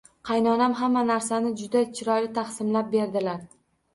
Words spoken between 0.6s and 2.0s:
hamma narsani juda